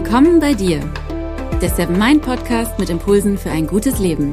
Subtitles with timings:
[0.00, 0.78] Willkommen bei dir,
[1.60, 4.32] der Seven Mind Podcast mit Impulsen für ein gutes Leben.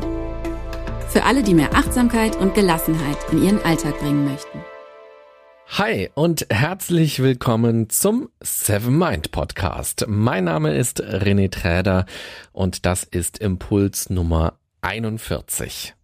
[1.09, 4.59] Für alle, die mehr Achtsamkeit und Gelassenheit in ihren Alltag bringen möchten.
[5.69, 10.05] Hi und herzlich willkommen zum Seven Mind Podcast.
[10.07, 12.05] Mein Name ist René Träder
[12.51, 15.95] und das ist Impuls Nummer 41.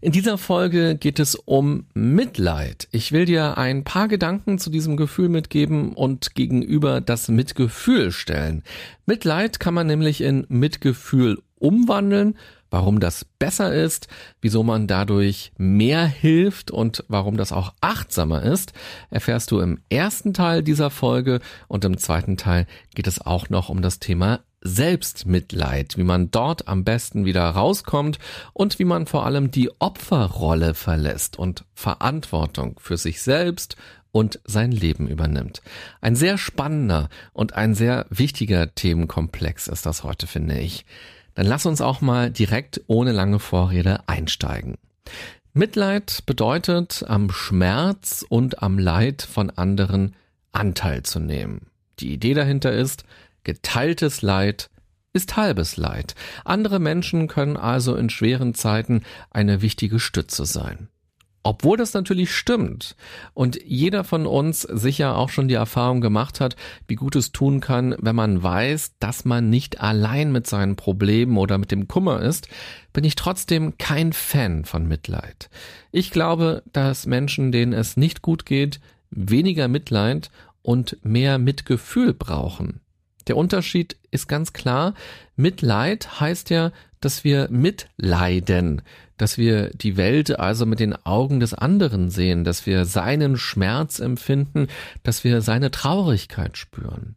[0.00, 2.88] In dieser Folge geht es um Mitleid.
[2.92, 8.62] Ich will dir ein paar Gedanken zu diesem Gefühl mitgeben und gegenüber das Mitgefühl stellen.
[9.06, 12.36] Mitleid kann man nämlich in Mitgefühl umwandeln,
[12.70, 14.08] warum das besser ist,
[14.40, 18.72] wieso man dadurch mehr hilft und warum das auch achtsamer ist,
[19.10, 23.68] erfährst du im ersten Teil dieser Folge und im zweiten Teil geht es auch noch
[23.68, 28.18] um das Thema Selbstmitleid, wie man dort am besten wieder rauskommt
[28.54, 33.76] und wie man vor allem die Opferrolle verlässt und Verantwortung für sich selbst
[34.10, 35.60] und sein Leben übernimmt.
[36.00, 40.86] Ein sehr spannender und ein sehr wichtiger Themenkomplex ist das heute, finde ich.
[41.34, 44.76] Dann lass uns auch mal direkt ohne lange Vorrede einsteigen.
[45.52, 50.14] Mitleid bedeutet, am Schmerz und am Leid von anderen
[50.52, 51.66] Anteil zu nehmen.
[52.00, 53.04] Die Idee dahinter ist,
[53.44, 54.70] Geteiltes Leid
[55.12, 56.14] ist halbes Leid.
[56.44, 60.88] Andere Menschen können also in schweren Zeiten eine wichtige Stütze sein.
[61.46, 62.96] Obwohl das natürlich stimmt
[63.34, 66.56] und jeder von uns sicher auch schon die Erfahrung gemacht hat,
[66.88, 71.36] wie gut es tun kann, wenn man weiß, dass man nicht allein mit seinen Problemen
[71.36, 72.48] oder mit dem Kummer ist,
[72.94, 75.50] bin ich trotzdem kein Fan von Mitleid.
[75.92, 80.30] Ich glaube, dass Menschen, denen es nicht gut geht, weniger Mitleid
[80.62, 82.80] und mehr Mitgefühl brauchen.
[83.26, 84.94] Der Unterschied ist ganz klar.
[85.36, 88.82] Mitleid heißt ja, dass wir mitleiden,
[89.16, 93.98] dass wir die Welt also mit den Augen des anderen sehen, dass wir seinen Schmerz
[93.98, 94.68] empfinden,
[95.02, 97.16] dass wir seine Traurigkeit spüren.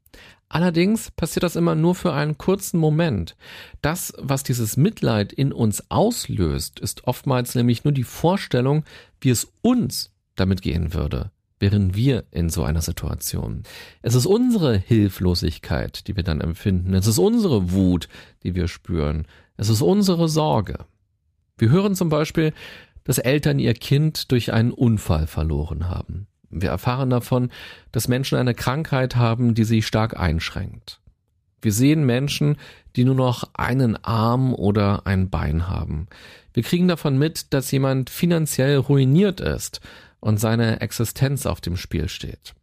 [0.49, 3.35] Allerdings passiert das immer nur für einen kurzen Moment.
[3.81, 8.85] Das, was dieses Mitleid in uns auslöst, ist oftmals nämlich nur die Vorstellung,
[9.19, 13.63] wie es uns damit gehen würde wären wir in so einer Situation.
[14.01, 16.93] Es ist unsere Hilflosigkeit, die wir dann empfinden.
[16.93, 18.07] Es ist unsere Wut,
[18.43, 19.25] die wir spüren.
[19.57, 20.85] Es ist unsere Sorge.
[21.57, 22.53] Wir hören zum Beispiel,
[23.03, 26.27] dass Eltern ihr Kind durch einen Unfall verloren haben.
[26.49, 27.49] Wir erfahren davon,
[27.91, 31.01] dass Menschen eine Krankheit haben, die sie stark einschränkt.
[31.61, 32.57] Wir sehen Menschen,
[32.95, 36.07] die nur noch einen Arm oder ein Bein haben.
[36.53, 39.81] Wir kriegen davon mit, dass jemand finanziell ruiniert ist
[40.19, 42.53] und seine Existenz auf dem Spiel steht.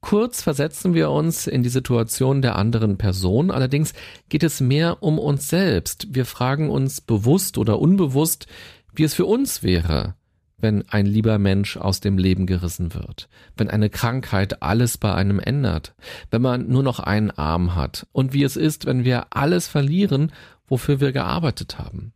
[0.00, 3.94] Kurz versetzen wir uns in die Situation der anderen Person, allerdings
[4.28, 6.14] geht es mehr um uns selbst.
[6.14, 8.46] Wir fragen uns bewusst oder unbewusst,
[8.94, 10.14] wie es für uns wäre,
[10.56, 15.40] wenn ein lieber Mensch aus dem Leben gerissen wird, wenn eine Krankheit alles bei einem
[15.40, 15.94] ändert,
[16.30, 20.32] wenn man nur noch einen Arm hat und wie es ist, wenn wir alles verlieren,
[20.68, 22.12] wofür wir gearbeitet haben.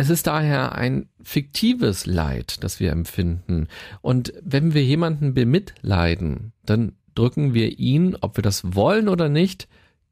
[0.00, 3.66] Es ist daher ein fiktives Leid, das wir empfinden.
[4.00, 9.66] Und wenn wir jemanden bemitleiden, dann drücken wir ihn, ob wir das wollen oder nicht,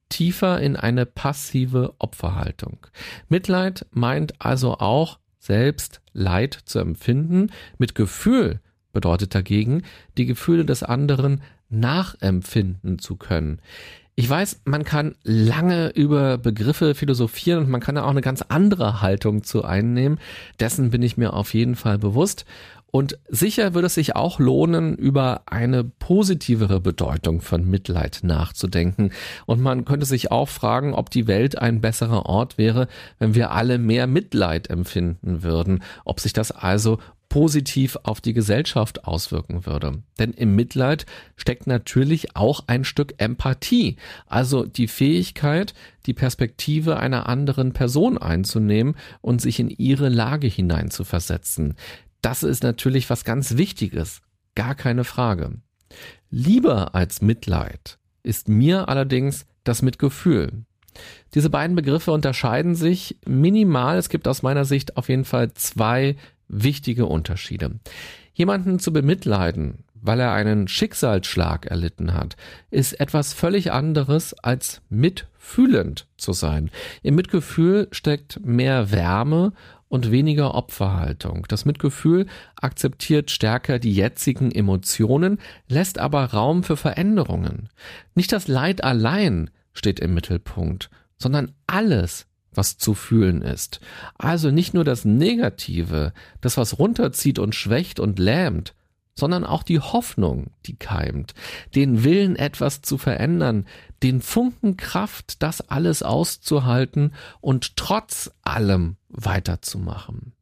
[0.09, 2.85] tiefer in eine passive Opferhaltung.
[3.29, 7.53] Mitleid meint also auch, selbst Leid zu empfinden.
[7.79, 8.59] Mit Gefühl
[8.93, 9.83] bedeutet dagegen,
[10.19, 13.61] die Gefühle des anderen nachempfinden zu können.
[14.19, 18.41] Ich weiß, man kann lange über Begriffe philosophieren und man kann da auch eine ganz
[18.41, 20.19] andere Haltung zu einnehmen.
[20.59, 22.47] Dessen bin ich mir auf jeden Fall bewusst.
[22.91, 29.11] Und sicher würde es sich auch lohnen, über eine positivere Bedeutung von Mitleid nachzudenken.
[29.45, 32.89] Und man könnte sich auch fragen, ob die Welt ein besserer Ort wäre,
[33.19, 35.83] wenn wir alle mehr Mitleid empfinden würden.
[36.07, 37.01] Ob sich das also
[37.37, 40.03] positiv auf die Gesellschaft auswirken würde.
[40.19, 41.05] Denn im Mitleid
[41.37, 45.75] steckt natürlich auch ein Stück Empathie, also die Fähigkeit,
[46.07, 51.75] die Perspektive einer anderen Person einzunehmen und sich in ihre Lage hineinzuversetzen.
[52.23, 54.23] Das ist natürlich was ganz Wichtiges,
[54.55, 55.61] gar keine Frage.
[56.31, 60.65] Lieber als Mitleid ist mir allerdings das Mitgefühl.
[61.35, 63.99] Diese beiden Begriffe unterscheiden sich minimal.
[63.99, 66.17] Es gibt aus meiner Sicht auf jeden Fall zwei
[66.49, 67.73] wichtige Unterschiede.
[68.35, 72.37] Jemanden zu bemitleiden, weil er einen Schicksalsschlag erlitten hat,
[72.71, 76.71] ist etwas völlig anderes als mitfühlend zu sein.
[77.03, 79.53] Im Mitgefühl steckt mehr Wärme
[79.89, 81.47] und weniger Opferhaltung.
[81.49, 82.27] Das Mitgefühl
[82.61, 85.39] akzeptiert stärker die jetzigen Emotionen,
[85.69, 87.69] lässt aber Raum für Veränderungen.
[88.15, 93.81] Nicht das Leid allein steht im Mittelpunkt, sondern alles, was zu fühlen ist.
[94.19, 98.75] Also nicht nur das Negative, das was runterzieht und schwächt und lähmt,
[99.15, 101.35] sondern auch die Hoffnung, die keimt,
[101.75, 103.67] den Willen, etwas zu verändern,
[104.03, 110.33] den Funken Kraft, das alles auszuhalten und trotz allem weiterzumachen.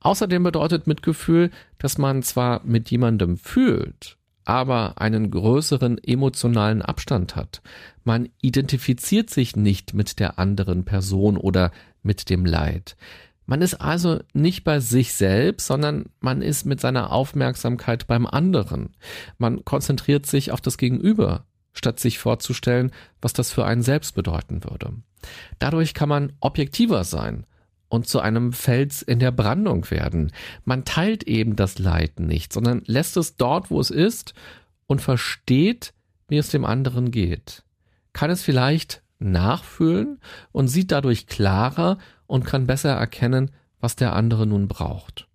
[0.00, 7.62] Außerdem bedeutet Mitgefühl, dass man zwar mit jemandem fühlt, aber einen größeren emotionalen Abstand hat.
[8.04, 11.70] Man identifiziert sich nicht mit der anderen Person oder
[12.02, 12.96] mit dem Leid.
[13.46, 18.96] Man ist also nicht bei sich selbst, sondern man ist mit seiner Aufmerksamkeit beim anderen.
[19.38, 22.90] Man konzentriert sich auf das Gegenüber, statt sich vorzustellen,
[23.20, 24.94] was das für einen selbst bedeuten würde.
[25.58, 27.46] Dadurch kann man objektiver sein
[27.94, 30.32] und zu einem Fels in der Brandung werden.
[30.64, 34.34] Man teilt eben das Leid nicht, sondern lässt es dort, wo es ist
[34.86, 35.94] und versteht,
[36.28, 37.62] wie es dem anderen geht.
[38.12, 40.20] Kann es vielleicht nachfühlen
[40.52, 43.50] und sieht dadurch klarer und kann besser erkennen,
[43.80, 45.28] was der andere nun braucht.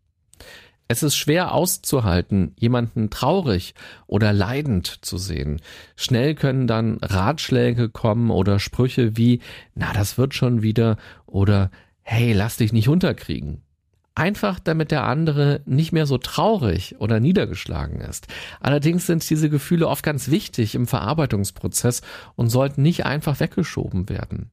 [0.92, 3.76] Es ist schwer auszuhalten, jemanden traurig
[4.08, 5.62] oder leidend zu sehen.
[5.96, 9.40] Schnell können dann Ratschläge kommen oder Sprüche wie,
[9.76, 10.98] na, das wird schon wieder
[11.28, 11.70] oder
[12.12, 13.62] hey, lass dich nicht unterkriegen.
[14.16, 18.26] Einfach damit der andere nicht mehr so traurig oder niedergeschlagen ist.
[18.60, 22.02] Allerdings sind diese Gefühle oft ganz wichtig im Verarbeitungsprozess
[22.36, 24.50] und sollten nicht einfach weggeschoben werden.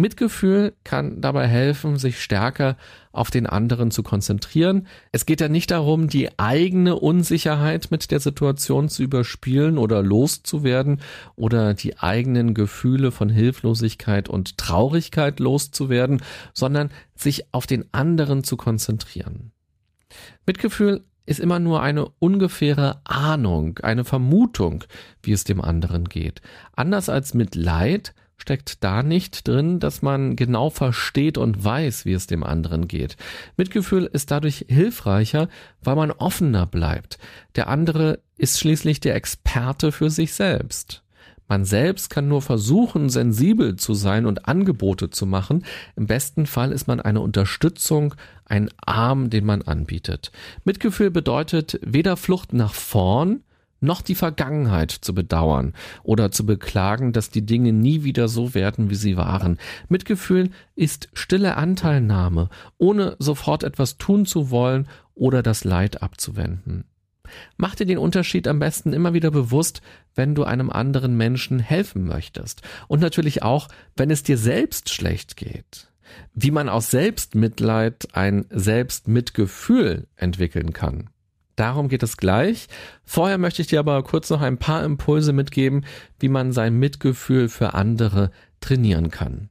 [0.00, 2.76] Mitgefühl kann dabei helfen, sich stärker
[3.12, 4.86] auf den anderen zu konzentrieren.
[5.12, 11.00] Es geht ja nicht darum, die eigene Unsicherheit mit der Situation zu überspielen oder loszuwerden
[11.36, 16.22] oder die eigenen Gefühle von Hilflosigkeit und Traurigkeit loszuwerden,
[16.54, 19.52] sondern sich auf den anderen zu konzentrieren.
[20.46, 24.84] Mitgefühl ist immer nur eine ungefähre Ahnung, eine Vermutung,
[25.22, 26.40] wie es dem anderen geht.
[26.74, 32.12] Anders als mit Leid steckt da nicht drin, dass man genau versteht und weiß, wie
[32.12, 33.16] es dem anderen geht.
[33.56, 35.48] Mitgefühl ist dadurch hilfreicher,
[35.82, 37.18] weil man offener bleibt.
[37.56, 41.02] Der andere ist schließlich der Experte für sich selbst.
[41.50, 45.64] Man selbst kann nur versuchen, sensibel zu sein und Angebote zu machen.
[45.96, 48.14] Im besten Fall ist man eine Unterstützung,
[48.44, 50.30] ein Arm, den man anbietet.
[50.64, 53.42] Mitgefühl bedeutet weder Flucht nach vorn,
[53.80, 58.90] noch die Vergangenheit zu bedauern oder zu beklagen, dass die Dinge nie wieder so werden,
[58.90, 59.58] wie sie waren.
[59.88, 62.48] Mitgefühl ist stille Anteilnahme,
[62.78, 66.84] ohne sofort etwas tun zu wollen oder das Leid abzuwenden.
[67.56, 69.82] Mach dir den Unterschied am besten immer wieder bewusst,
[70.14, 72.62] wenn du einem anderen Menschen helfen möchtest.
[72.88, 75.88] Und natürlich auch, wenn es dir selbst schlecht geht.
[76.34, 81.10] Wie man aus Selbstmitleid ein Selbstmitgefühl entwickeln kann.
[81.60, 82.68] Darum geht es gleich.
[83.04, 85.84] Vorher möchte ich dir aber kurz noch ein paar Impulse mitgeben,
[86.18, 88.30] wie man sein Mitgefühl für andere
[88.60, 89.50] trainieren kann.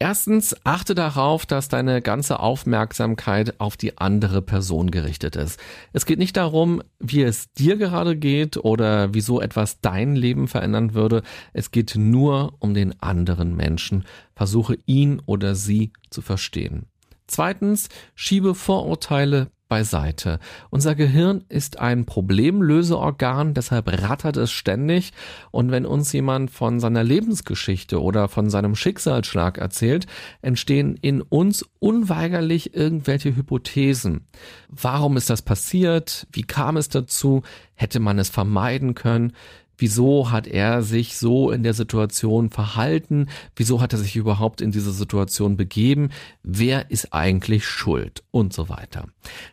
[0.00, 5.60] Erstens, achte darauf, dass deine ganze Aufmerksamkeit auf die andere Person gerichtet ist.
[5.92, 10.92] Es geht nicht darum, wie es dir gerade geht oder wieso etwas dein Leben verändern
[10.92, 11.22] würde.
[11.52, 14.06] Es geht nur um den anderen Menschen.
[14.34, 16.86] Versuche ihn oder sie zu verstehen.
[17.28, 20.38] Zweitens, schiebe Vorurteile beiseite.
[20.70, 25.12] Unser Gehirn ist ein Problemlöseorgan, deshalb rattert es ständig.
[25.50, 30.06] Und wenn uns jemand von seiner Lebensgeschichte oder von seinem Schicksalsschlag erzählt,
[30.42, 34.28] entstehen in uns unweigerlich irgendwelche Hypothesen.
[34.68, 36.28] Warum ist das passiert?
[36.30, 37.42] Wie kam es dazu?
[37.74, 39.32] Hätte man es vermeiden können?
[39.76, 43.28] Wieso hat er sich so in der Situation verhalten?
[43.56, 46.10] Wieso hat er sich überhaupt in diese Situation begeben?
[46.42, 48.22] Wer ist eigentlich schuld?
[48.30, 49.06] Und so weiter.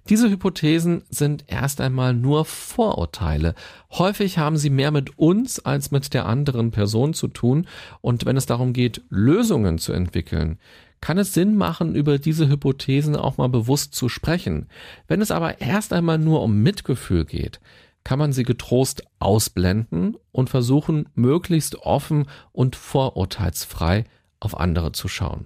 [0.09, 3.55] Diese Hypothesen sind erst einmal nur Vorurteile.
[3.91, 7.67] Häufig haben sie mehr mit uns als mit der anderen Person zu tun.
[8.01, 10.57] Und wenn es darum geht, Lösungen zu entwickeln,
[11.01, 14.67] kann es Sinn machen, über diese Hypothesen auch mal bewusst zu sprechen.
[15.07, 17.59] Wenn es aber erst einmal nur um Mitgefühl geht,
[18.03, 24.05] kann man sie getrost ausblenden und versuchen, möglichst offen und vorurteilsfrei
[24.39, 25.45] auf andere zu schauen.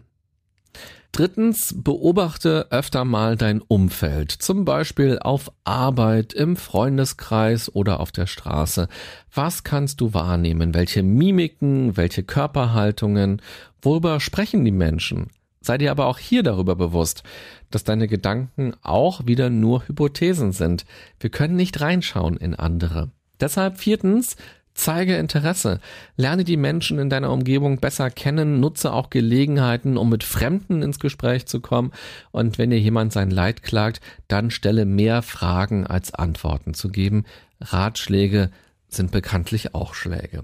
[1.16, 8.28] Drittens, beobachte öfter mal dein Umfeld, zum Beispiel auf Arbeit, im Freundeskreis oder auf der
[8.28, 8.90] Straße.
[9.34, 10.74] Was kannst du wahrnehmen?
[10.74, 13.42] Welche Mimiken, welche Körperhaltungen?
[13.82, 15.30] Worüber sprechen die Menschen?
[15.66, 17.24] Sei dir aber auch hier darüber bewusst,
[17.72, 20.86] dass deine Gedanken auch wieder nur Hypothesen sind.
[21.20, 23.10] Wir können nicht reinschauen in andere.
[23.40, 24.36] Deshalb viertens,
[24.78, 25.80] Zeige Interesse.
[26.18, 31.00] Lerne die Menschen in deiner Umgebung besser kennen, nutze auch Gelegenheiten, um mit Fremden ins
[31.00, 31.94] Gespräch zu kommen.
[32.32, 37.24] Und wenn dir jemand sein Leid klagt, dann stelle mehr Fragen als Antworten zu geben.
[37.62, 38.52] Ratschläge
[38.90, 40.44] sind bekanntlich auch Schläge.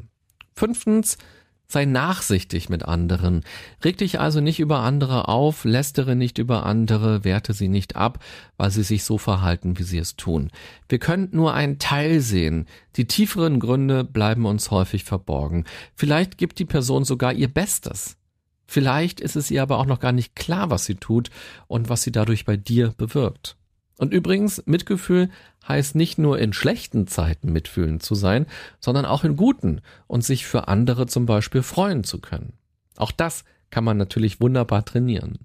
[0.55, 1.17] Fünftens,
[1.71, 3.45] Sei nachsichtig mit anderen.
[3.81, 8.21] Reg dich also nicht über andere auf, lästere nicht über andere, werte sie nicht ab,
[8.57, 10.49] weil sie sich so verhalten, wie sie es tun.
[10.89, 12.65] Wir können nur einen Teil sehen.
[12.97, 15.63] Die tieferen Gründe bleiben uns häufig verborgen.
[15.95, 18.17] Vielleicht gibt die Person sogar ihr Bestes.
[18.67, 21.29] Vielleicht ist es ihr aber auch noch gar nicht klar, was sie tut
[21.67, 23.55] und was sie dadurch bei dir bewirkt.
[23.97, 25.29] Und übrigens, Mitgefühl
[25.67, 28.45] heißt nicht nur in schlechten Zeiten mitfühlend zu sein,
[28.79, 32.53] sondern auch in guten und sich für andere zum Beispiel freuen zu können.
[32.97, 35.39] Auch das kann man natürlich wunderbar trainieren.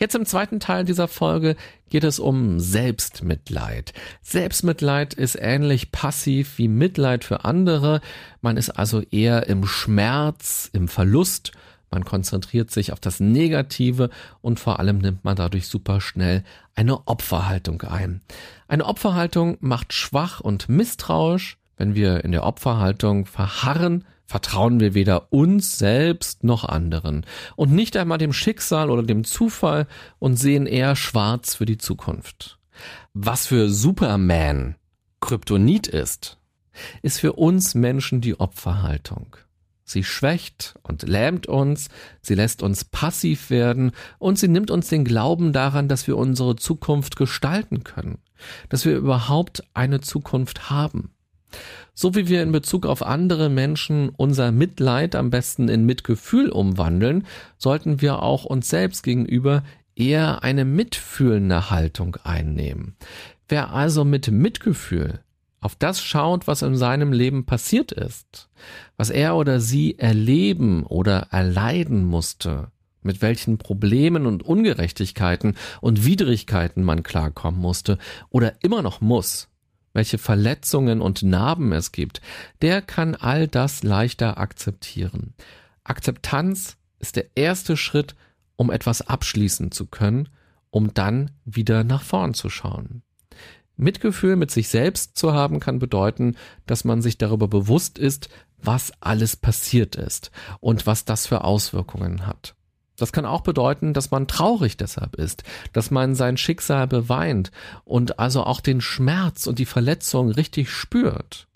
[0.00, 1.56] Jetzt im zweiten Teil dieser Folge
[1.90, 3.92] geht es um Selbstmitleid.
[4.22, 8.00] Selbstmitleid ist ähnlich passiv wie Mitleid für andere.
[8.40, 11.52] Man ist also eher im Schmerz, im Verlust
[11.90, 16.44] man konzentriert sich auf das Negative und vor allem nimmt man dadurch super schnell
[16.74, 18.20] eine Opferhaltung ein.
[18.68, 21.58] Eine Opferhaltung macht schwach und misstrauisch.
[21.76, 27.96] Wenn wir in der Opferhaltung verharren, vertrauen wir weder uns selbst noch anderen und nicht
[27.96, 29.88] einmal dem Schicksal oder dem Zufall
[30.20, 32.58] und sehen eher schwarz für die Zukunft.
[33.12, 34.76] Was für Superman
[35.20, 36.38] Kryptonit ist,
[37.02, 39.36] ist für uns Menschen die Opferhaltung.
[39.90, 41.88] Sie schwächt und lähmt uns,
[42.22, 46.54] sie lässt uns passiv werden und sie nimmt uns den Glauben daran, dass wir unsere
[46.54, 48.18] Zukunft gestalten können,
[48.68, 51.10] dass wir überhaupt eine Zukunft haben.
[51.92, 57.26] So wie wir in Bezug auf andere Menschen unser Mitleid am besten in Mitgefühl umwandeln,
[57.58, 59.64] sollten wir auch uns selbst gegenüber
[59.96, 62.94] eher eine mitfühlende Haltung einnehmen.
[63.48, 65.18] Wer also mit Mitgefühl
[65.60, 68.48] auf das schaut, was in seinem Leben passiert ist,
[68.96, 72.70] was er oder sie erleben oder erleiden musste,
[73.02, 77.98] mit welchen Problemen und Ungerechtigkeiten und Widrigkeiten man klarkommen musste
[78.30, 79.48] oder immer noch muss,
[79.92, 82.20] welche Verletzungen und Narben es gibt,
[82.62, 85.34] der kann all das leichter akzeptieren.
[85.84, 88.14] Akzeptanz ist der erste Schritt,
[88.56, 90.28] um etwas abschließen zu können,
[90.70, 93.02] um dann wieder nach vorn zu schauen.
[93.80, 98.92] Mitgefühl mit sich selbst zu haben kann bedeuten, dass man sich darüber bewusst ist, was
[99.00, 102.54] alles passiert ist und was das für Auswirkungen hat.
[102.96, 107.50] Das kann auch bedeuten, dass man traurig deshalb ist, dass man sein Schicksal beweint
[107.84, 111.48] und also auch den Schmerz und die Verletzung richtig spürt,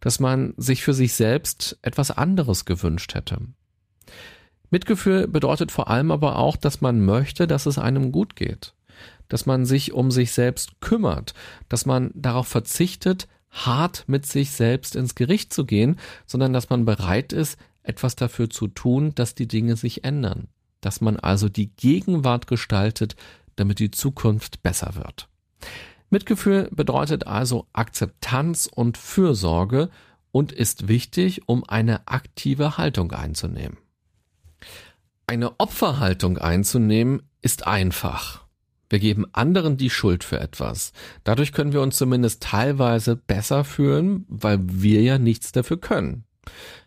[0.00, 3.38] dass man sich für sich selbst etwas anderes gewünscht hätte.
[4.70, 8.72] Mitgefühl bedeutet vor allem aber auch, dass man möchte, dass es einem gut geht
[9.28, 11.34] dass man sich um sich selbst kümmert,
[11.68, 16.84] dass man darauf verzichtet, hart mit sich selbst ins Gericht zu gehen, sondern dass man
[16.84, 20.48] bereit ist, etwas dafür zu tun, dass die Dinge sich ändern,
[20.80, 23.16] dass man also die Gegenwart gestaltet,
[23.56, 25.28] damit die Zukunft besser wird.
[26.10, 29.90] Mitgefühl bedeutet also Akzeptanz und Fürsorge
[30.30, 33.78] und ist wichtig, um eine aktive Haltung einzunehmen.
[35.26, 38.47] Eine Opferhaltung einzunehmen ist einfach.
[38.90, 40.92] Wir geben anderen die Schuld für etwas.
[41.24, 46.24] Dadurch können wir uns zumindest teilweise besser fühlen, weil wir ja nichts dafür können.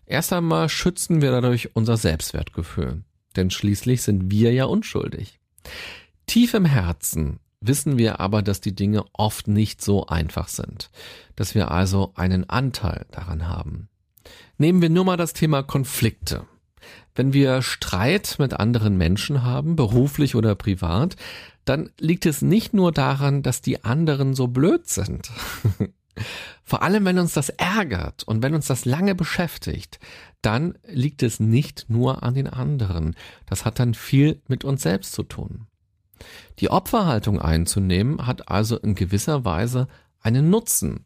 [0.05, 3.03] Erst einmal schützen wir dadurch unser Selbstwertgefühl,
[3.35, 5.39] denn schließlich sind wir ja unschuldig.
[6.25, 10.89] Tief im Herzen wissen wir aber, dass die Dinge oft nicht so einfach sind,
[11.35, 13.89] dass wir also einen Anteil daran haben.
[14.57, 16.45] Nehmen wir nur mal das Thema Konflikte.
[17.13, 21.15] Wenn wir Streit mit anderen Menschen haben, beruflich oder privat,
[21.65, 25.31] dann liegt es nicht nur daran, dass die anderen so blöd sind.
[26.63, 29.99] Vor allem, wenn uns das ärgert und wenn uns das lange beschäftigt,
[30.41, 33.15] dann liegt es nicht nur an den anderen.
[33.45, 35.67] Das hat dann viel mit uns selbst zu tun.
[36.59, 39.87] Die Opferhaltung einzunehmen hat also in gewisser Weise
[40.21, 41.05] einen Nutzen.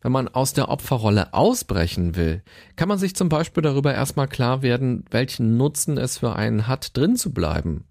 [0.00, 2.42] Wenn man aus der Opferrolle ausbrechen will,
[2.76, 6.96] kann man sich zum Beispiel darüber erstmal klar werden, welchen Nutzen es für einen hat,
[6.96, 7.84] drin zu bleiben.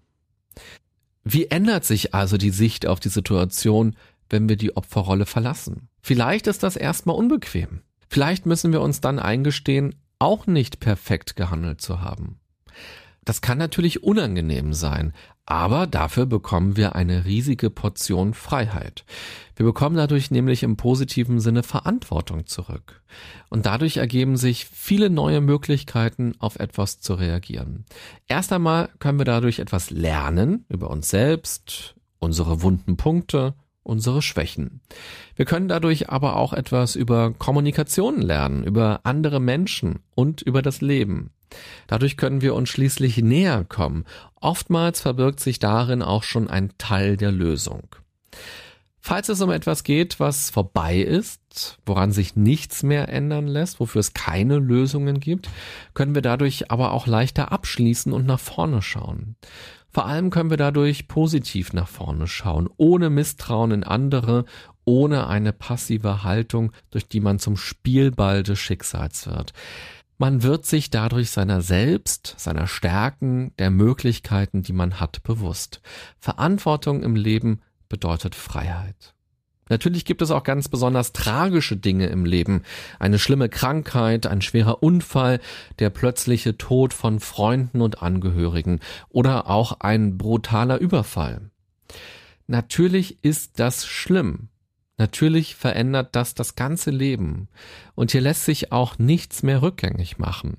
[1.24, 3.96] Wie ändert sich also die Sicht auf die Situation,
[4.28, 5.88] wenn wir die Opferrolle verlassen?
[6.02, 7.80] Vielleicht ist das erstmal unbequem.
[8.08, 12.38] Vielleicht müssen wir uns dann eingestehen, auch nicht perfekt gehandelt zu haben.
[13.24, 15.12] Das kann natürlich unangenehm sein,
[15.46, 19.04] aber dafür bekommen wir eine riesige Portion Freiheit.
[19.56, 23.02] Wir bekommen dadurch nämlich im positiven Sinne Verantwortung zurück.
[23.50, 27.84] Und dadurch ergeben sich viele neue Möglichkeiten, auf etwas zu reagieren.
[28.26, 34.80] Erst einmal können wir dadurch etwas lernen über uns selbst, unsere wunden Punkte, unsere Schwächen.
[35.36, 40.80] Wir können dadurch aber auch etwas über Kommunikation lernen, über andere Menschen und über das
[40.80, 41.33] Leben.
[41.86, 44.04] Dadurch können wir uns schließlich näher kommen.
[44.40, 47.88] Oftmals verbirgt sich darin auch schon ein Teil der Lösung.
[49.06, 54.00] Falls es um etwas geht, was vorbei ist, woran sich nichts mehr ändern lässt, wofür
[54.00, 55.50] es keine Lösungen gibt,
[55.92, 59.36] können wir dadurch aber auch leichter abschließen und nach vorne schauen.
[59.92, 64.46] Vor allem können wir dadurch positiv nach vorne schauen, ohne Misstrauen in andere,
[64.86, 69.52] ohne eine passive Haltung, durch die man zum Spielball des Schicksals wird.
[70.24, 75.82] Man wird sich dadurch seiner selbst, seiner Stärken, der Möglichkeiten, die man hat, bewusst.
[76.18, 79.14] Verantwortung im Leben bedeutet Freiheit.
[79.68, 82.62] Natürlich gibt es auch ganz besonders tragische Dinge im Leben.
[82.98, 85.40] Eine schlimme Krankheit, ein schwerer Unfall,
[85.78, 91.50] der plötzliche Tod von Freunden und Angehörigen oder auch ein brutaler Überfall.
[92.46, 94.48] Natürlich ist das schlimm.
[94.96, 97.48] Natürlich verändert das das ganze Leben.
[97.94, 100.58] Und hier lässt sich auch nichts mehr rückgängig machen.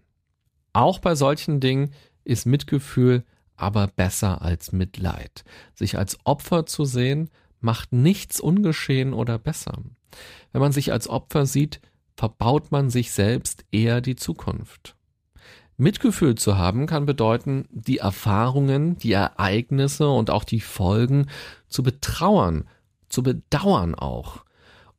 [0.73, 3.23] Auch bei solchen Dingen ist Mitgefühl
[3.57, 5.43] aber besser als Mitleid.
[5.73, 7.29] Sich als Opfer zu sehen,
[7.61, 9.79] macht nichts ungeschehen oder besser.
[10.51, 11.79] Wenn man sich als Opfer sieht,
[12.15, 14.95] verbaut man sich selbst eher die Zukunft.
[15.77, 21.27] Mitgefühl zu haben kann bedeuten, die Erfahrungen, die Ereignisse und auch die Folgen
[21.67, 22.65] zu betrauern,
[23.15, 24.43] zu bedauern auch.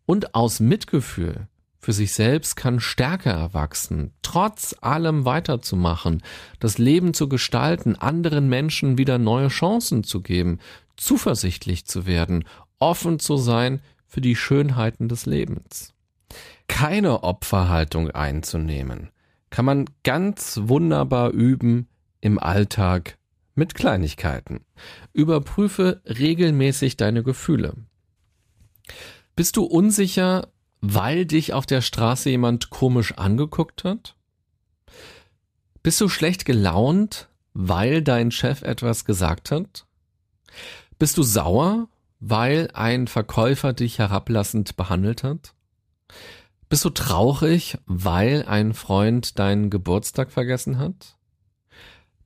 [0.06, 6.23] Und aus Mitgefühl für sich selbst kann Stärke erwachsen, trotz allem weiterzumachen,
[6.58, 10.58] das Leben zu gestalten, anderen Menschen wieder neue Chancen zu geben,
[10.96, 12.44] zuversichtlich zu werden,
[12.78, 15.92] offen zu sein für die Schönheiten des Lebens.
[16.68, 19.11] Keine Opferhaltung einzunehmen,
[19.50, 21.87] kann man ganz wunderbar üben
[22.23, 23.18] im Alltag
[23.54, 24.64] mit Kleinigkeiten.
[25.12, 27.75] Überprüfe regelmäßig deine Gefühle.
[29.35, 30.49] Bist du unsicher,
[30.81, 34.16] weil dich auf der Straße jemand komisch angeguckt hat?
[35.83, 39.87] Bist du schlecht gelaunt, weil dein Chef etwas gesagt hat?
[40.99, 41.88] Bist du sauer,
[42.21, 45.55] weil ein Verkäufer dich herablassend behandelt hat?
[46.69, 51.16] Bist du traurig, weil ein Freund deinen Geburtstag vergessen hat?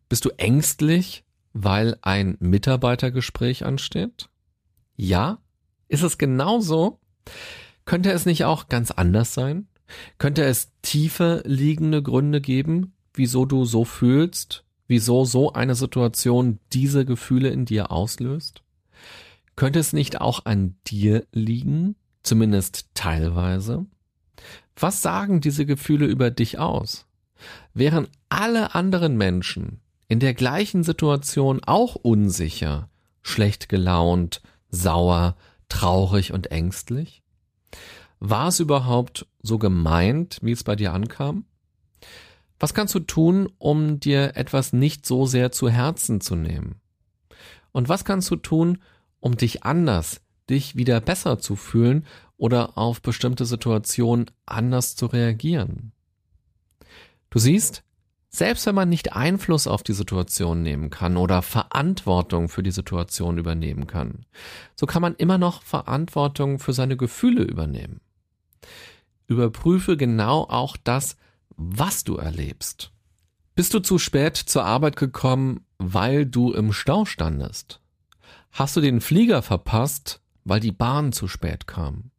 [0.08, 4.28] Bist du ängstlich, weil ein Mitarbeitergespräch ansteht?
[4.96, 5.38] Ja?
[5.90, 7.00] Ist es genauso?
[7.84, 9.66] Könnte es nicht auch ganz anders sein?
[10.18, 17.04] Könnte es tiefer liegende Gründe geben, wieso du so fühlst, wieso so eine Situation diese
[17.04, 18.62] Gefühle in dir auslöst?
[19.56, 23.84] Könnte es nicht auch an dir liegen, zumindest teilweise?
[24.76, 27.08] Was sagen diese Gefühle über dich aus?
[27.74, 32.88] Wären alle anderen Menschen in der gleichen Situation auch unsicher,
[33.22, 35.34] schlecht gelaunt, sauer,
[35.70, 37.22] traurig und ängstlich?
[38.18, 41.46] War es überhaupt so gemeint, wie es bei dir ankam?
[42.58, 46.80] Was kannst du tun, um dir etwas nicht so sehr zu Herzen zu nehmen?
[47.72, 48.78] Und was kannst du tun,
[49.20, 52.04] um dich anders, dich wieder besser zu fühlen
[52.36, 55.92] oder auf bestimmte Situationen anders zu reagieren?
[57.30, 57.82] Du siehst,
[58.30, 63.38] selbst wenn man nicht Einfluss auf die Situation nehmen kann oder Verantwortung für die Situation
[63.38, 64.24] übernehmen kann,
[64.76, 68.00] so kann man immer noch Verantwortung für seine Gefühle übernehmen.
[69.26, 71.16] Überprüfe genau auch das,
[71.56, 72.92] was du erlebst.
[73.56, 77.80] Bist du zu spät zur Arbeit gekommen, weil du im Stau standest?
[78.52, 82.10] Hast du den Flieger verpasst, weil die Bahn zu spät kam?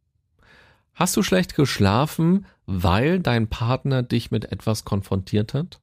[0.94, 5.80] Hast du schlecht geschlafen, weil dein Partner dich mit etwas konfrontiert hat?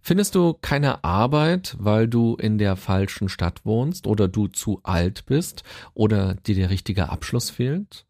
[0.00, 5.26] Findest du keine Arbeit, weil du in der falschen Stadt wohnst oder du zu alt
[5.26, 5.64] bist
[5.94, 8.06] oder dir der richtige Abschluss fehlt?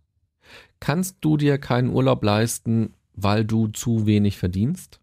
[0.78, 5.00] Kannst du dir keinen Urlaub leisten, weil du zu wenig verdienst?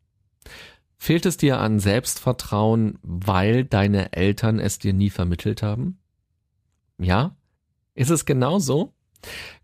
[0.97, 5.97] Fehlt es dir an Selbstvertrauen, weil deine Eltern es dir nie vermittelt haben?
[6.97, 7.35] Ja?
[7.95, 8.93] Ist es genau so?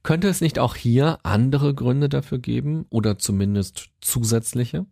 [0.04, 4.86] Könnte es nicht auch hier andere Gründe dafür geben oder zumindest zusätzliche?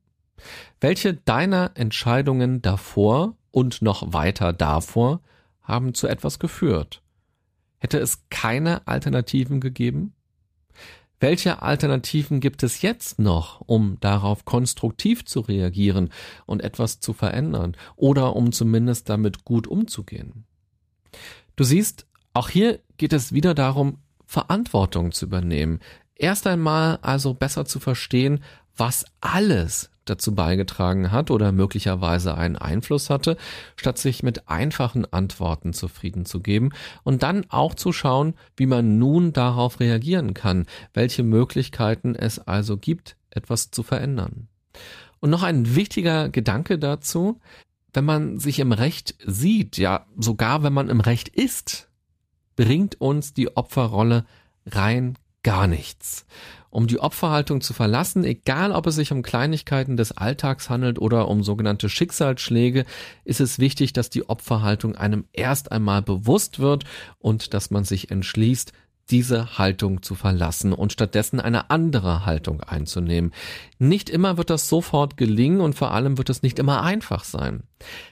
[0.80, 5.22] Welche deiner Entscheidungen davor und noch weiter davor
[5.62, 7.02] haben zu etwas geführt?
[7.80, 10.14] Hätte es keine Alternativen gegeben?
[11.20, 16.10] Welche Alternativen gibt es jetzt noch, um darauf konstruktiv zu reagieren
[16.46, 20.46] und etwas zu verändern oder um zumindest damit gut umzugehen?
[21.56, 23.98] Du siehst, auch hier geht es wieder darum,
[24.28, 25.80] Verantwortung zu übernehmen.
[26.14, 28.44] Erst einmal also besser zu verstehen,
[28.76, 33.38] was alles dazu beigetragen hat oder möglicherweise einen Einfluss hatte,
[33.76, 36.72] statt sich mit einfachen Antworten zufrieden zu geben
[37.04, 42.78] und dann auch zu schauen, wie man nun darauf reagieren kann, welche Möglichkeiten es also
[42.78, 44.48] gibt, etwas zu verändern.
[45.20, 47.40] Und noch ein wichtiger Gedanke dazu,
[47.94, 51.90] wenn man sich im Recht sieht, ja sogar wenn man im Recht ist,
[52.56, 54.26] bringt uns die Opferrolle
[54.66, 56.26] rein gar nichts.
[56.70, 61.28] Um die Opferhaltung zu verlassen, egal ob es sich um Kleinigkeiten des Alltags handelt oder
[61.28, 62.86] um sogenannte Schicksalsschläge,
[63.24, 66.84] ist es wichtig, dass die Opferhaltung einem erst einmal bewusst wird
[67.20, 68.74] und dass man sich entschließt,
[69.10, 73.34] diese Haltung zu verlassen und stattdessen eine andere Haltung einzunehmen.
[73.80, 77.64] Nicht immer wird das sofort gelingen und vor allem wird es nicht immer einfach sein.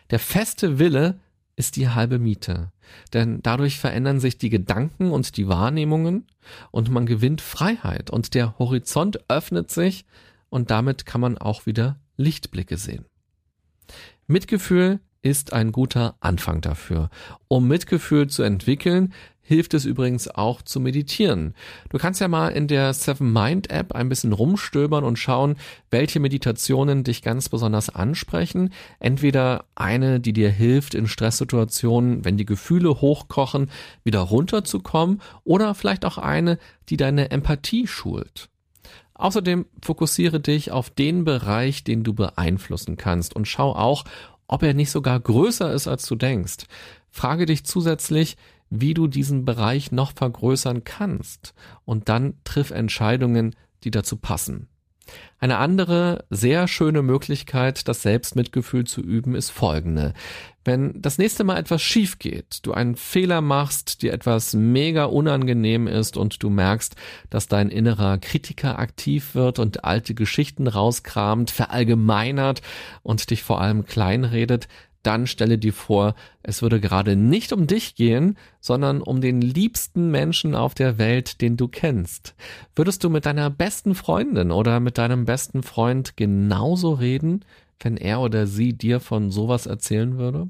[0.10, 1.20] Der feste Wille
[1.56, 2.72] ist die halbe Miete.
[3.14, 6.28] Denn dadurch verändern sich die Gedanken und die Wahrnehmungen
[6.72, 10.06] und man gewinnt Freiheit und der Horizont öffnet sich
[10.50, 13.06] und damit kann man auch wieder Lichtblicke sehen.
[14.28, 17.10] Mitgefühl ist ein guter Anfang dafür.
[17.48, 19.14] Um Mitgefühl zu entwickeln,
[19.48, 21.54] hilft es übrigens auch zu meditieren.
[21.90, 25.56] Du kannst ja mal in der Seven Mind App ein bisschen rumstöbern und schauen,
[25.92, 28.74] welche Meditationen dich ganz besonders ansprechen.
[29.00, 33.70] Entweder eine, die dir hilft, in Stresssituationen, wenn die Gefühle hochkochen,
[34.04, 36.58] wieder runterzukommen, oder vielleicht auch eine,
[36.90, 38.50] die deine Empathie schult.
[39.14, 44.04] Außerdem fokussiere dich auf den Bereich, den du beeinflussen kannst und schau auch,
[44.48, 46.66] ob er nicht sogar größer ist, als du denkst.
[47.10, 48.36] Frage dich zusätzlich,
[48.82, 51.54] wie du diesen Bereich noch vergrößern kannst
[51.86, 54.68] und dann triff Entscheidungen, die dazu passen.
[55.40, 60.14] Eine andere sehr schöne Möglichkeit, das Selbstmitgefühl zu üben, ist folgende.
[60.64, 65.86] Wenn das nächste Mal etwas schief geht, du einen Fehler machst, dir etwas mega unangenehm
[65.86, 66.96] ist und du merkst,
[67.30, 72.64] dass dein innerer Kritiker aktiv wird und alte Geschichten rauskramt, verallgemeinert
[73.04, 74.68] und dich vor allem kleinredet,
[75.06, 80.12] dann stelle dir vor, es würde gerade nicht um dich gehen, sondern um den liebsten
[80.12, 82.36] Menschen auf der Welt, den du kennst.
[82.76, 87.46] Würdest du mit deiner besten Freundin oder mit deinem besten Freund genauso reden,
[87.80, 90.50] wenn er oder sie dir von sowas erzählen würde?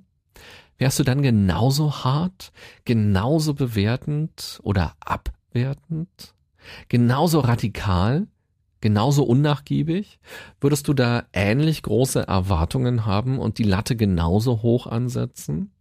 [0.77, 2.51] Wärst du dann genauso hart,
[2.83, 6.33] genauso bewertend oder abwertend,
[6.89, 8.27] genauso radikal?
[8.85, 10.19] Genauso unnachgiebig?
[10.61, 15.71] Würdest du da ähnlich große Erwartungen haben und die Latte genauso hoch ansetzen?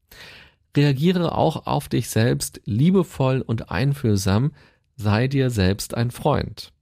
[0.74, 4.52] Reagiere auch auf dich selbst liebevoll und einfühlsam,
[4.96, 6.72] sei dir selbst ein Freund.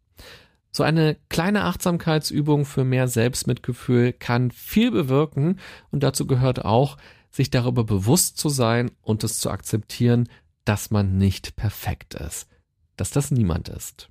[0.70, 5.58] So eine kleine Achtsamkeitsübung für mehr Selbstmitgefühl kann viel bewirken
[5.90, 6.98] und dazu gehört auch,
[7.32, 10.28] sich darüber bewusst zu sein und es zu akzeptieren,
[10.64, 12.46] dass man nicht perfekt ist,
[12.94, 14.08] dass das niemand ist.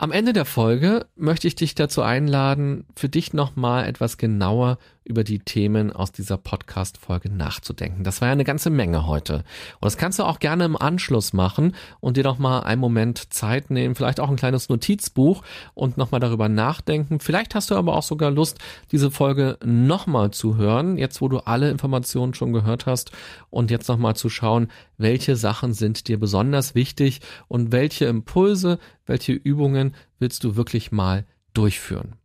[0.00, 5.24] Am Ende der Folge möchte ich dich dazu einladen, für dich nochmal etwas genauer über
[5.24, 8.04] die Themen aus dieser Podcast-Folge nachzudenken.
[8.04, 9.36] Das war ja eine ganze Menge heute.
[9.80, 13.70] Und das kannst du auch gerne im Anschluss machen und dir nochmal einen Moment Zeit
[13.70, 15.42] nehmen, vielleicht auch ein kleines Notizbuch
[15.74, 17.20] und nochmal darüber nachdenken.
[17.20, 18.58] Vielleicht hast du aber auch sogar Lust,
[18.92, 23.10] diese Folge nochmal zu hören, jetzt wo du alle Informationen schon gehört hast
[23.48, 29.32] und jetzt nochmal zu schauen, welche Sachen sind dir besonders wichtig und welche Impulse, welche
[29.32, 32.19] Übungen willst du wirklich mal durchführen.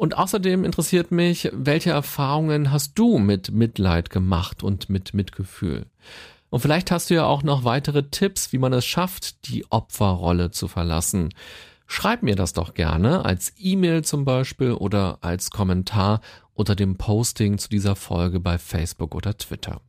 [0.00, 5.84] Und außerdem interessiert mich, welche Erfahrungen hast du mit Mitleid gemacht und mit Mitgefühl?
[6.48, 10.52] Und vielleicht hast du ja auch noch weitere Tipps, wie man es schafft, die Opferrolle
[10.52, 11.34] zu verlassen.
[11.86, 16.22] Schreib mir das doch gerne als E-Mail zum Beispiel oder als Kommentar
[16.54, 19.82] unter dem Posting zu dieser Folge bei Facebook oder Twitter.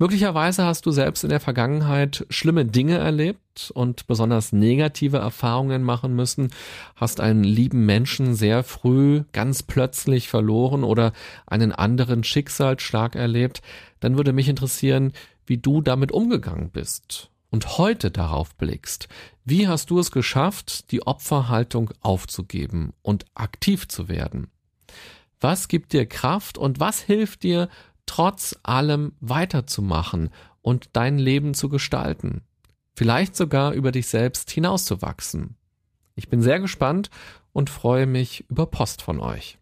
[0.00, 6.16] Möglicherweise hast du selbst in der Vergangenheit schlimme Dinge erlebt und besonders negative Erfahrungen machen
[6.16, 6.54] müssen,
[6.96, 11.12] hast einen lieben Menschen sehr früh ganz plötzlich verloren oder
[11.46, 13.60] einen anderen Schicksalsschlag erlebt,
[14.00, 15.12] dann würde mich interessieren,
[15.44, 19.06] wie du damit umgegangen bist und heute darauf blickst.
[19.44, 24.50] Wie hast du es geschafft, die Opferhaltung aufzugeben und aktiv zu werden?
[25.42, 27.68] Was gibt dir Kraft und was hilft dir,
[28.10, 30.30] trotz allem weiterzumachen
[30.62, 32.42] und dein Leben zu gestalten.
[32.96, 35.54] Vielleicht sogar über dich selbst hinauszuwachsen.
[36.16, 37.08] Ich bin sehr gespannt
[37.52, 39.58] und freue mich über Post von euch.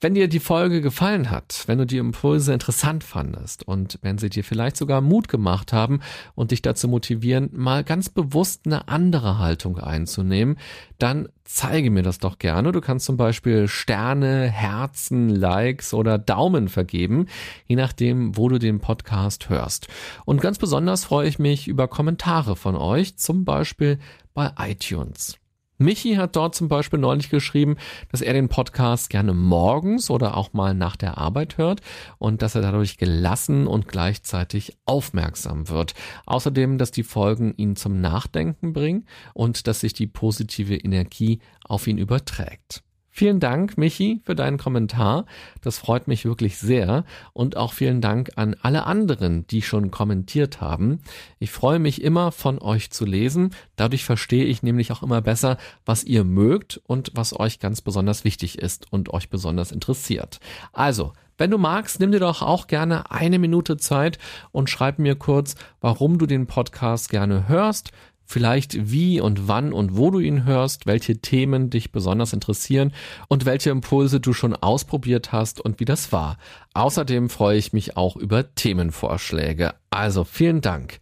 [0.00, 4.28] Wenn dir die Folge gefallen hat, wenn du die Impulse interessant fandest und wenn sie
[4.28, 6.00] dir vielleicht sogar Mut gemacht haben
[6.34, 10.58] und dich dazu motivieren, mal ganz bewusst eine andere Haltung einzunehmen,
[10.98, 12.72] dann zeige mir das doch gerne.
[12.72, 17.26] Du kannst zum Beispiel Sterne, Herzen, Likes oder Daumen vergeben,
[17.66, 19.88] je nachdem, wo du den Podcast hörst.
[20.26, 23.98] Und ganz besonders freue ich mich über Kommentare von euch, zum Beispiel
[24.34, 25.38] bei iTunes.
[25.78, 27.76] Michi hat dort zum Beispiel neulich geschrieben,
[28.10, 31.80] dass er den Podcast gerne morgens oder auch mal nach der Arbeit hört
[32.18, 35.94] und dass er dadurch gelassen und gleichzeitig aufmerksam wird.
[36.24, 41.86] Außerdem, dass die Folgen ihn zum Nachdenken bringen und dass sich die positive Energie auf
[41.86, 42.85] ihn überträgt.
[43.18, 45.24] Vielen Dank, Michi, für deinen Kommentar.
[45.62, 47.06] Das freut mich wirklich sehr.
[47.32, 51.00] Und auch vielen Dank an alle anderen, die schon kommentiert haben.
[51.38, 53.54] Ich freue mich immer, von euch zu lesen.
[53.74, 58.24] Dadurch verstehe ich nämlich auch immer besser, was ihr mögt und was euch ganz besonders
[58.24, 60.38] wichtig ist und euch besonders interessiert.
[60.74, 64.18] Also, wenn du magst, nimm dir doch auch gerne eine Minute Zeit
[64.52, 67.92] und schreib mir kurz, warum du den Podcast gerne hörst,
[68.26, 72.92] vielleicht wie und wann und wo du ihn hörst, welche Themen dich besonders interessieren
[73.28, 76.38] und welche Impulse du schon ausprobiert hast und wie das war.
[76.74, 79.74] Außerdem freue ich mich auch über Themenvorschläge.
[79.90, 80.98] Also vielen Dank.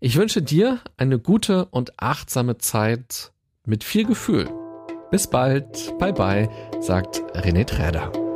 [0.00, 3.32] Ich wünsche dir eine gute und achtsame Zeit
[3.64, 4.48] mit viel Gefühl.
[5.10, 6.48] Bis bald, bye bye,
[6.80, 8.27] sagt René Träder.